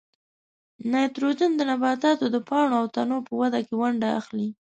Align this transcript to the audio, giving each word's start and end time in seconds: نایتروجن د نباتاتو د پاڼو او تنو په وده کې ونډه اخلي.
نایتروجن 0.91 1.51
د 1.55 1.61
نباتاتو 1.71 2.25
د 2.35 2.37
پاڼو 2.49 2.73
او 2.81 2.85
تنو 2.95 3.17
په 3.27 3.33
وده 3.41 3.59
کې 3.67 3.73
ونډه 3.81 4.07
اخلي. 4.19 4.49